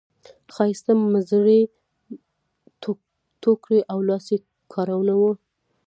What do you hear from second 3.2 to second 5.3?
ټوکري او لاسي کارونه